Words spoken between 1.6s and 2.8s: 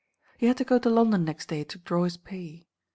to draw his pay.